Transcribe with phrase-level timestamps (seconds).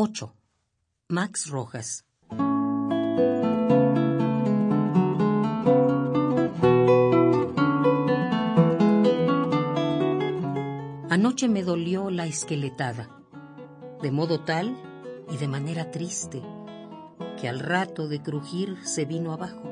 [0.00, 0.32] 8.
[1.08, 2.04] Max Rojas.
[11.10, 13.10] Anoche me dolió la esqueletada,
[14.00, 14.76] de modo tal
[15.32, 16.44] y de manera triste,
[17.40, 19.64] que al rato de crujir se vino abajo.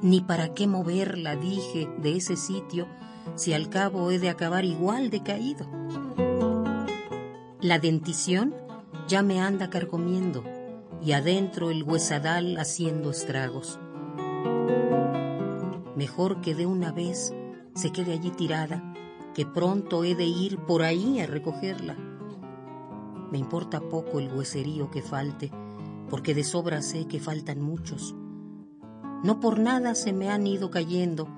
[0.00, 2.88] Ni para qué moverla, dije, de ese sitio,
[3.34, 5.66] si al cabo he de acabar igual de caído.
[7.62, 8.61] La dentición
[9.12, 10.42] ya me anda carcomiendo
[11.04, 13.78] y adentro el huesadal haciendo estragos.
[15.94, 17.34] Mejor que de una vez
[17.74, 18.94] se quede allí tirada,
[19.34, 21.94] que pronto he de ir por ahí a recogerla.
[23.30, 25.50] Me importa poco el hueserío que falte,
[26.08, 28.14] porque de sobra sé que faltan muchos.
[29.22, 31.28] No por nada se me han ido cayendo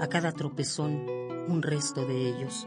[0.00, 1.04] a cada tropezón
[1.46, 2.66] un resto de ellos.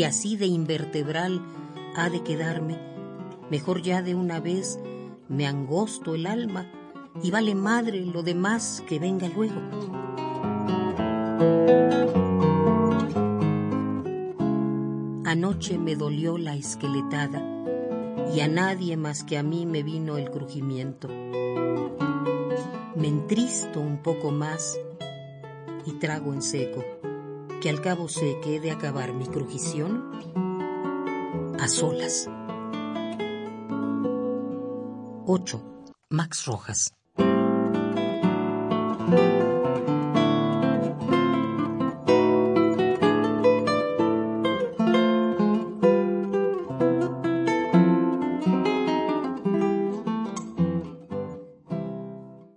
[0.00, 1.42] Si así de invertebral
[1.94, 2.78] ha de quedarme,
[3.50, 4.80] mejor ya de una vez
[5.28, 6.72] me angosto el alma
[7.22, 9.60] y vale madre lo demás que venga luego.
[15.26, 17.44] Anoche me dolió la esqueletada
[18.34, 21.08] y a nadie más que a mí me vino el crujimiento.
[22.96, 24.80] Me entristo un poco más
[25.84, 26.82] y trago en seco
[27.60, 30.10] que al cabo sé que he de acabar mi crujición
[31.60, 32.28] a solas.
[35.26, 35.62] 8.
[36.08, 36.94] Max Rojas.